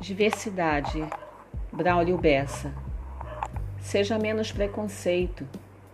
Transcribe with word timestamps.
Diversidade. 0.00 1.04
Braulio 1.72 2.16
Bessa. 2.16 2.72
Seja 3.80 4.16
menos 4.16 4.52
preconceito, 4.52 5.44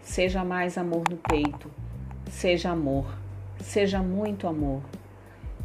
seja 0.03 0.45
mais 0.45 0.77
amor 0.77 1.04
no 1.08 1.17
peito, 1.17 1.71
seja 2.29 2.71
amor, 2.71 3.06
seja 3.61 4.01
muito 4.01 4.47
amor. 4.47 4.83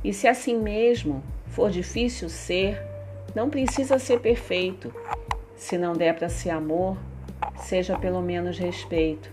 E 0.02 0.14
se 0.14 0.26
assim 0.26 0.58
mesmo 0.58 1.22
for 1.48 1.70
difícil 1.70 2.30
ser, 2.30 2.82
não 3.36 3.50
precisa 3.50 4.00
ser 4.00 4.22
perfeito. 4.22 4.94
Se 5.58 5.78
não 5.78 5.92
der 5.92 6.16
para 6.16 6.30
ser 6.30 6.52
amor, 6.52 6.98
seja 7.58 8.00
pelo 8.00 8.22
menos 8.22 8.58
respeito. 8.58 9.30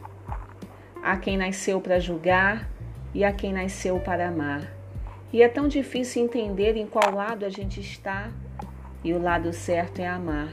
Há 1.01 1.17
quem 1.17 1.37
nasceu 1.37 1.81
para 1.81 2.01
julgar 2.01 2.69
e 3.15 3.25
há 3.25 3.33
quem 3.33 3.53
nasceu 3.53 4.01
para 4.01 4.27
amar. 4.27 4.69
E 5.33 5.43
é 5.43 5.49
tão 5.49 5.69
difícil 5.69 6.25
entender 6.25 6.77
em 6.77 6.89
qual 6.89 7.15
lado 7.15 7.45
a 7.47 7.49
gente 7.49 7.81
está 7.81 8.33
e 9.07 9.15
o 9.15 9.23
lado 9.23 9.53
certo 9.53 10.01
é 10.01 10.09
amar. 10.09 10.49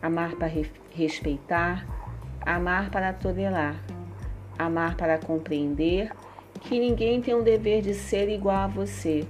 Amar 0.00 0.36
para 0.36 0.48
respeitar, 0.94 1.84
amar 2.40 2.90
para 2.90 3.12
tolerar, 3.12 3.82
amar 4.56 4.96
para 4.96 5.18
compreender 5.18 6.12
que 6.60 6.78
ninguém 6.78 7.20
tem 7.20 7.34
o 7.34 7.42
dever 7.42 7.82
de 7.82 7.92
ser 7.92 8.28
igual 8.28 8.56
a 8.56 8.66
você. 8.68 9.26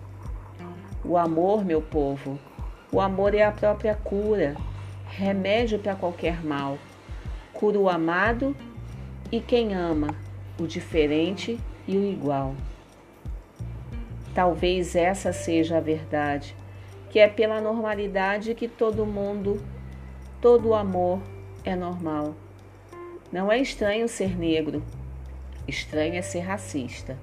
O 1.03 1.17
amor, 1.17 1.65
meu 1.65 1.81
povo, 1.81 2.39
o 2.93 3.01
amor 3.01 3.35
é 3.35 3.43
a 3.43 3.51
própria 3.51 3.95
cura, 3.95 4.55
remédio 5.09 5.79
para 5.79 5.97
qualquer 5.97 6.45
mal. 6.45 6.77
Cura 7.55 7.79
o 7.79 7.89
amado 7.89 8.55
e 9.33 9.41
quem 9.41 9.73
ama, 9.73 10.09
o 10.61 10.67
diferente 10.67 11.59
e 11.89 11.97
o 11.97 12.05
igual. 12.05 12.55
Talvez 14.35 14.95
essa 14.95 15.33
seja 15.33 15.79
a 15.79 15.81
verdade 15.81 16.55
que 17.17 17.21
é 17.21 17.29
pela 17.29 17.63
normalidade 17.63 18.55
que 18.55 18.69
todo 18.69 19.07
mundo, 19.07 19.59
todo 20.39 20.75
amor 20.75 21.19
é 21.65 21.75
normal. 21.75 22.37
Não 23.33 23.51
é 23.51 23.59
estranho 23.59 24.07
ser 24.07 24.37
negro, 24.37 24.85
estranho 25.67 26.17
é 26.17 26.21
ser 26.21 26.41
racista. 26.41 27.19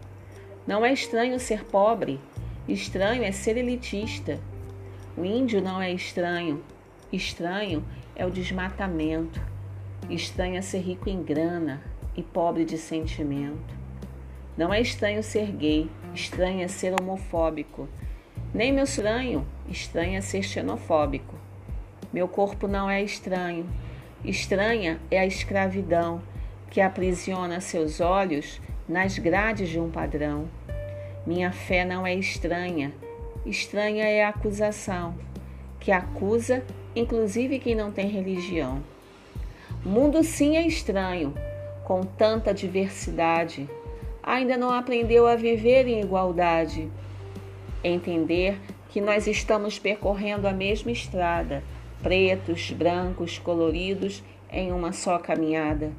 Não 0.66 0.84
é 0.84 0.92
estranho 0.92 1.40
ser 1.40 1.64
pobre, 1.66 2.20
estranho 2.68 3.24
é 3.24 3.32
ser 3.32 3.56
elitista. 3.56 4.40
O 5.16 5.24
índio 5.24 5.62
não 5.62 5.80
é 5.80 5.92
estranho, 5.92 6.64
estranho 7.12 7.86
é 8.16 8.26
o 8.26 8.32
desmatamento. 8.32 9.40
Estranho 10.10 10.58
é 10.58 10.62
ser 10.64 10.80
rico 10.80 11.08
em 11.08 11.22
grana 11.22 11.84
e 12.18 12.24
pobre 12.24 12.66
de 12.66 12.80
sentimento. 12.80 13.76
Não 14.58 14.74
é 14.74 14.82
estranho 14.82 15.22
ser 15.22 15.52
gay, 15.52 15.88
estranho 16.16 16.64
é 16.64 16.68
ser 16.68 17.00
homofóbico. 17.00 17.88
Nem 18.54 18.72
meu 18.72 18.84
estranho, 18.84 19.48
estranha 19.68 20.22
ser 20.22 20.44
xenofóbico. 20.44 21.34
Meu 22.14 22.28
corpo 22.28 22.68
não 22.68 22.88
é 22.88 23.02
estranho. 23.02 23.66
Estranha 24.24 25.00
é 25.10 25.18
a 25.18 25.26
escravidão 25.26 26.22
que 26.70 26.80
aprisiona 26.80 27.60
seus 27.60 28.00
olhos 28.00 28.62
nas 28.88 29.18
grades 29.18 29.70
de 29.70 29.80
um 29.80 29.90
padrão. 29.90 30.48
Minha 31.26 31.52
fé 31.52 31.84
não 31.84 32.06
é 32.06 32.14
estranha. 32.14 32.94
Estranha 33.44 34.04
é 34.06 34.24
a 34.24 34.30
acusação, 34.30 35.16
que 35.80 35.92
acusa 35.92 36.64
inclusive 36.96 37.58
quem 37.58 37.74
não 37.74 37.92
tem 37.92 38.08
religião. 38.08 38.84
O 39.84 39.90
mundo 39.90 40.24
sim 40.24 40.58
é 40.58 40.68
estranho, 40.68 41.34
com 41.84 42.02
tanta 42.02 42.54
diversidade. 42.54 43.68
Ainda 44.22 44.56
não 44.56 44.70
aprendeu 44.70 45.26
a 45.26 45.36
viver 45.36 45.88
em 45.88 46.02
igualdade 46.02 46.88
entender 47.84 48.60
que 48.90 49.02
nós 49.02 49.28
estamos 49.28 49.80
percorrendo 49.80 50.48
a 50.48 50.54
mesma 50.54 50.92
estrada, 50.92 51.64
pretos, 52.02 52.72
brancos, 52.72 53.40
coloridos, 53.40 54.24
em 54.52 54.72
uma 54.72 54.92
só 54.94 55.18
caminhada. 55.18 55.92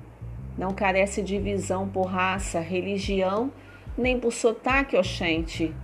Não 0.56 0.72
carece 0.72 1.20
de 1.20 1.38
visão 1.38 1.88
por 1.88 2.04
raça, 2.04 2.60
religião, 2.60 3.50
nem 3.98 4.18
por 4.18 4.32
sotaque 4.32 4.96
oxente. 4.96 5.74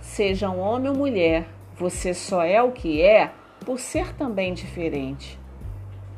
Seja 0.00 0.50
um 0.50 0.60
homem 0.60 0.90
ou 0.90 0.96
mulher, 0.96 1.46
você 1.74 2.12
só 2.12 2.42
é 2.42 2.62
o 2.62 2.72
que 2.72 3.00
é 3.00 3.32
por 3.64 3.78
ser 3.78 4.14
também 4.14 4.52
diferente. 4.52 5.38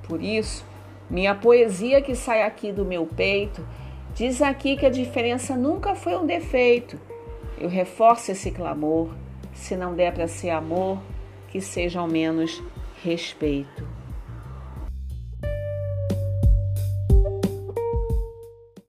Por 0.02 0.20
isso, 0.20 0.66
minha 1.08 1.34
poesia 1.34 2.02
que 2.02 2.14
sai 2.14 2.42
aqui 2.42 2.72
do 2.72 2.84
meu 2.84 3.06
peito 3.06 3.64
diz 4.14 4.42
aqui 4.42 4.76
que 4.76 4.86
a 4.86 4.90
diferença 4.90 5.56
nunca 5.56 5.94
foi 5.94 6.16
um 6.16 6.26
defeito 6.26 6.98
eu 7.58 7.68
reforço 7.68 8.32
esse 8.32 8.50
clamor. 8.50 9.10
Se 9.52 9.76
não 9.76 9.94
der 9.94 10.12
para 10.12 10.26
ser 10.26 10.50
amor, 10.50 10.98
que 11.48 11.60
seja 11.60 12.00
ao 12.00 12.08
menos 12.08 12.62
respeito. 13.02 13.93